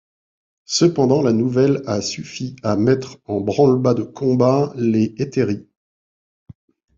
[0.65, 5.67] Cependant, la nouvelle a suffi à mettre en branle-bas de combat les hétairies.